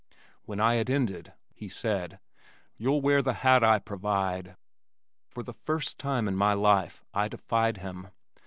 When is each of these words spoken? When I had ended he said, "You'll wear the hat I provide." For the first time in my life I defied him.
When 0.45 0.59
I 0.59 0.77
had 0.81 0.89
ended 0.89 1.31
he 1.53 1.69
said, 1.69 2.17
"You'll 2.75 3.01
wear 3.01 3.21
the 3.21 3.33
hat 3.45 3.63
I 3.63 3.77
provide." 3.77 4.55
For 5.29 5.43
the 5.43 5.53
first 5.53 5.99
time 5.99 6.27
in 6.27 6.35
my 6.35 6.53
life 6.55 7.03
I 7.13 7.27
defied 7.27 7.77
him. 7.77 8.07